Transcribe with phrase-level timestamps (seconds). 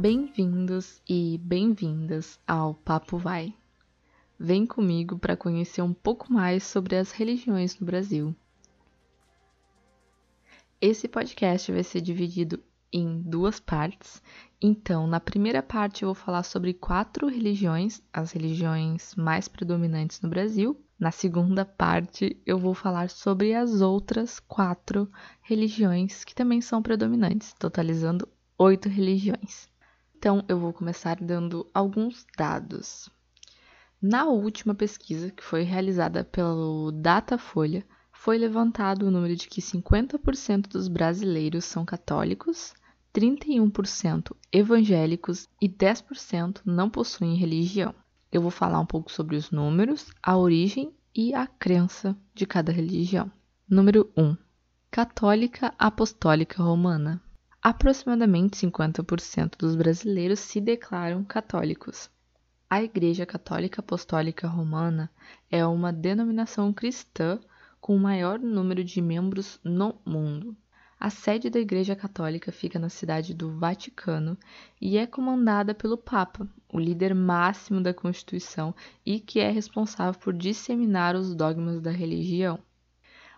[0.00, 3.52] Bem-vindos e bem-vindas ao Papo Vai.
[4.38, 8.32] Vem comigo para conhecer um pouco mais sobre as religiões no Brasil.
[10.80, 12.62] Esse podcast vai ser dividido
[12.92, 14.22] em duas partes.
[14.62, 20.28] Então, na primeira parte, eu vou falar sobre quatro religiões, as religiões mais predominantes no
[20.28, 20.80] Brasil.
[20.96, 25.10] Na segunda parte, eu vou falar sobre as outras quatro
[25.42, 29.67] religiões que também são predominantes, totalizando oito religiões.
[30.18, 33.08] Então, eu vou começar dando alguns dados.
[34.02, 40.66] Na última pesquisa, que foi realizada pelo Datafolha, foi levantado o número de que 50%
[40.66, 42.74] dos brasileiros são católicos,
[43.14, 47.94] 31% evangélicos e 10% não possuem religião.
[48.32, 52.72] Eu vou falar um pouco sobre os números, a origem e a crença de cada
[52.72, 53.30] religião.
[53.70, 54.36] Número 1.
[54.90, 57.22] Católica Apostólica Romana.
[57.70, 62.10] Aproximadamente 50% dos brasileiros se declaram católicos.
[62.70, 65.10] A Igreja Católica Apostólica Romana
[65.50, 67.38] é uma denominação cristã
[67.78, 70.56] com o maior número de membros no mundo.
[70.98, 74.38] A sede da Igreja Católica fica na cidade do Vaticano
[74.80, 78.74] e é comandada pelo Papa, o líder máximo da Constituição
[79.04, 82.58] e que é responsável por disseminar os dogmas da religião.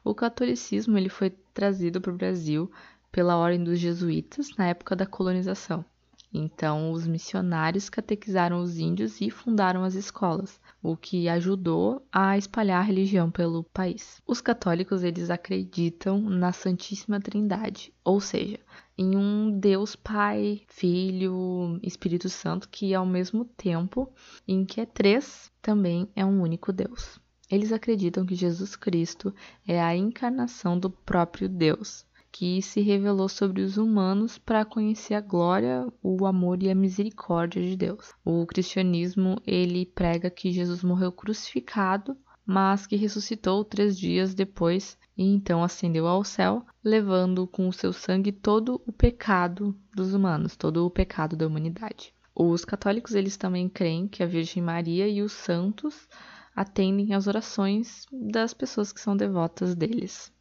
[0.04, 2.70] O catolicismo ele foi trazido para o Brasil
[3.11, 5.84] pela Ordem dos Jesuítas na época da colonização.
[6.33, 12.78] Então, os missionários catequizaram os índios e fundaram as escolas, o que ajudou a espalhar
[12.78, 14.22] a religião pelo país.
[14.25, 18.61] Os católicos eles acreditam na Santíssima Trindade, ou seja,
[18.97, 24.08] em um Deus Pai, Filho, Espírito Santo que ao mesmo tempo
[24.47, 27.19] em que é três, também é um único Deus.
[27.50, 29.34] Eles acreditam que Jesus Cristo
[29.66, 35.20] é a encarnação do próprio Deus que se revelou sobre os humanos para conhecer a
[35.20, 38.14] glória, o amor e a misericórdia de Deus.
[38.24, 45.24] O cristianismo ele prega que Jesus morreu crucificado, mas que ressuscitou três dias depois e
[45.24, 50.86] então ascendeu ao céu, levando com o seu sangue todo o pecado dos humanos, todo
[50.86, 52.14] o pecado da humanidade.
[52.34, 56.08] Os católicos eles também creem que a Virgem Maria e os santos
[56.54, 60.32] atendem às orações das pessoas que são devotas deles.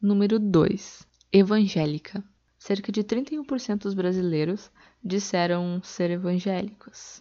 [0.00, 2.22] Número 2 evangélica.
[2.56, 4.70] Cerca de 31% dos brasileiros
[5.02, 7.20] disseram ser evangélicos.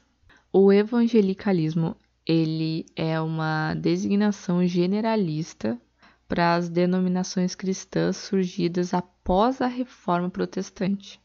[0.52, 5.82] O evangelicalismo, ele é uma designação generalista
[6.28, 11.20] para as denominações cristãs surgidas após a Reforma Protestante.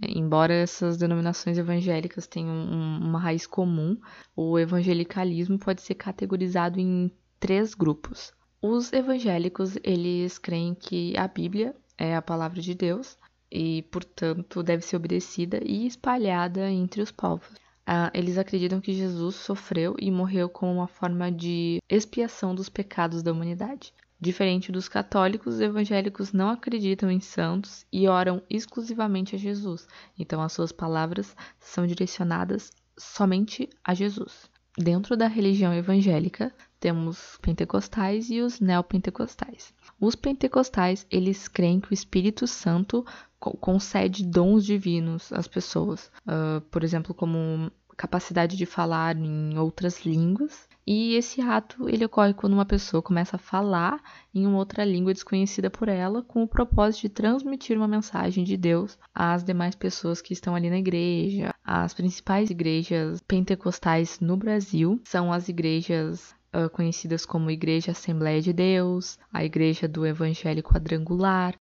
[0.00, 3.98] Embora essas denominações evangélicas tenham uma raiz comum,
[4.36, 8.32] o evangelicalismo pode ser categorizado em três grupos.
[8.62, 13.18] Os evangélicos, eles creem que a Bíblia é a palavra de Deus
[13.52, 17.46] e, portanto, deve ser obedecida e espalhada entre os povos.
[17.86, 23.22] Ah, eles acreditam que Jesus sofreu e morreu como uma forma de expiação dos pecados
[23.22, 23.92] da humanidade.
[24.18, 29.86] Diferente dos católicos, os evangélicos não acreditam em santos e oram exclusivamente a Jesus.
[30.18, 34.50] Então, as suas palavras são direcionadas somente a Jesus.
[34.78, 39.74] Dentro da religião evangélica, temos pentecostais e os neopentecostais.
[40.00, 43.04] Os pentecostais, eles creem que o Espírito Santo
[43.38, 50.66] concede dons divinos às pessoas, uh, por exemplo, como capacidade de falar em outras línguas.
[50.86, 54.00] E esse ato ele ocorre quando uma pessoa começa a falar
[54.34, 58.56] em uma outra língua desconhecida por ela, com o propósito de transmitir uma mensagem de
[58.56, 61.49] Deus às demais pessoas que estão ali na igreja.
[61.64, 68.52] As principais igrejas pentecostais no Brasil são as igrejas uh, conhecidas como Igreja Assembleia de
[68.52, 71.54] Deus, a Igreja do Evangelho Quadrangular.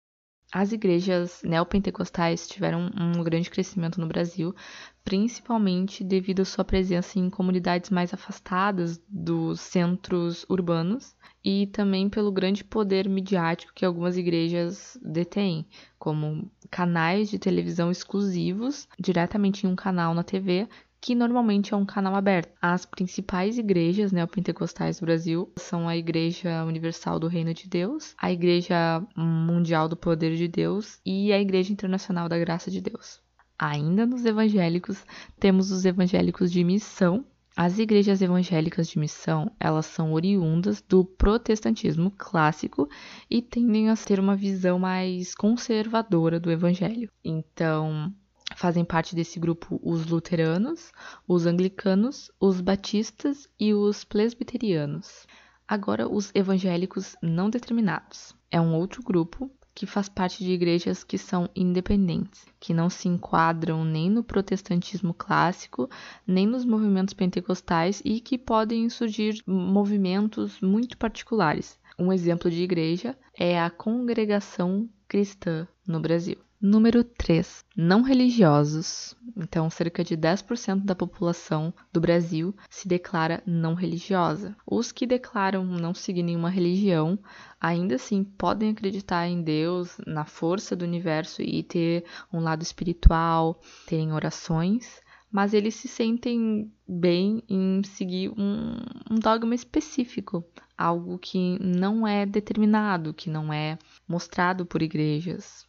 [0.51, 4.55] As igrejas neopentecostais tiveram um grande crescimento no Brasil,
[5.03, 12.31] principalmente devido à sua presença em comunidades mais afastadas dos centros urbanos e também pelo
[12.31, 15.65] grande poder midiático que algumas igrejas detêm,
[15.97, 20.67] como canais de televisão exclusivos diretamente em um canal na TV
[21.01, 22.51] que normalmente é um canal aberto.
[22.61, 28.31] As principais igrejas neopentecostais do Brasil são a Igreja Universal do Reino de Deus, a
[28.31, 33.21] Igreja Mundial do Poder de Deus e a Igreja Internacional da Graça de Deus.
[33.57, 35.03] Ainda nos evangélicos,
[35.39, 37.25] temos os evangélicos de missão.
[37.61, 42.87] As igrejas evangélicas de missão, elas são oriundas do protestantismo clássico
[43.29, 47.11] e tendem a ter uma visão mais conservadora do evangelho.
[47.21, 48.13] Então,
[48.55, 50.91] Fazem parte desse grupo os luteranos,
[51.27, 55.27] os anglicanos, os batistas e os presbiterianos.
[55.67, 58.33] Agora, os evangélicos não determinados.
[58.49, 63.07] É um outro grupo que faz parte de igrejas que são independentes, que não se
[63.07, 65.89] enquadram nem no protestantismo clássico,
[66.27, 71.79] nem nos movimentos pentecostais e que podem surgir movimentos muito particulares.
[71.97, 76.48] Um exemplo de igreja é a Congregação Cristã no Brasil.
[76.61, 77.63] Número 3.
[77.73, 79.15] Não religiosos.
[79.37, 84.57] Então, cerca de 10% da população do Brasil se declara não religiosa.
[84.69, 87.17] Os que declaram não seguir nenhuma religião,
[87.61, 93.61] ainda assim podem acreditar em Deus, na força do universo e ter um lado espiritual,
[93.87, 95.01] terem orações,
[95.31, 98.75] mas eles se sentem bem em seguir um,
[99.09, 100.43] um dogma específico,
[100.77, 105.68] algo que não é determinado, que não é mostrado por igrejas.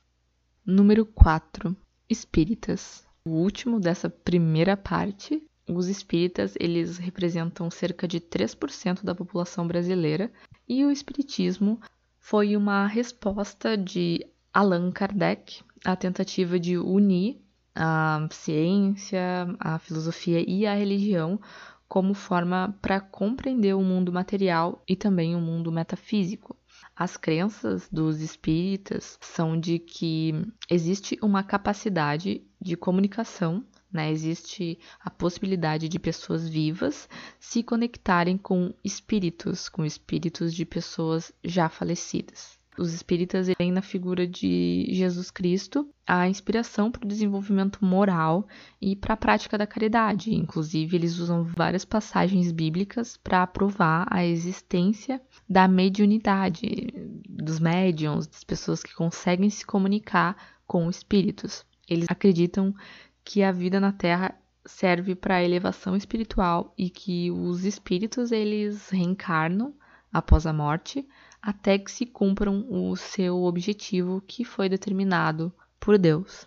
[0.65, 1.75] Número 4.
[2.09, 3.07] Espíritas.
[3.25, 10.31] O último dessa primeira parte, os espíritas, eles representam cerca de 3% da população brasileira
[10.69, 11.81] e o espiritismo
[12.19, 17.41] foi uma resposta de Allan Kardec à tentativa de unir
[17.75, 21.41] a ciência, a filosofia e a religião
[21.89, 26.55] como forma para compreender o mundo material e também o mundo metafísico.
[27.01, 30.35] As crenças dos espíritas são de que
[30.69, 34.13] existe uma capacidade de comunicação, né?
[34.13, 37.09] existe a possibilidade de pessoas vivas
[37.39, 42.60] se conectarem com espíritos, com espíritos de pessoas já falecidas.
[42.81, 48.49] Os espíritas veem na figura de Jesus Cristo a inspiração para o desenvolvimento moral
[48.81, 50.35] e para a prática da caridade.
[50.35, 56.89] Inclusive, eles usam várias passagens bíblicas para provar a existência da mediunidade,
[57.29, 60.35] dos médiums, das pessoas que conseguem se comunicar
[60.67, 61.67] com espíritos.
[61.87, 62.75] Eles acreditam
[63.23, 64.35] que a vida na Terra
[64.65, 69.75] serve para elevação espiritual e que os espíritos eles reencarnam
[70.11, 71.07] após a morte
[71.43, 76.47] até que se cumpram o seu objetivo que foi determinado por Deus.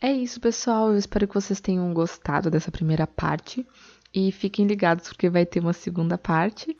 [0.00, 0.90] É isso, pessoal.
[0.90, 3.66] Eu espero que vocês tenham gostado dessa primeira parte
[4.12, 6.76] e fiquem ligados porque vai ter uma segunda parte.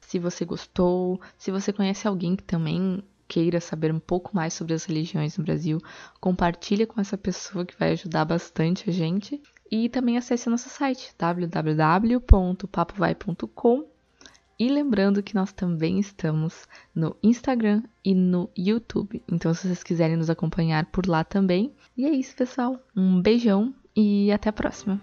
[0.00, 4.74] Se você gostou, se você conhece alguém que também queira saber um pouco mais sobre
[4.74, 5.78] as religiões no Brasil,
[6.20, 9.40] compartilha com essa pessoa que vai ajudar bastante a gente.
[9.70, 13.99] E também acesse nosso site www.papovai.com
[14.60, 19.22] e lembrando que nós também estamos no Instagram e no YouTube.
[19.26, 21.72] Então, se vocês quiserem nos acompanhar por lá também.
[21.96, 22.78] E é isso, pessoal.
[22.94, 25.00] Um beijão e até a próxima.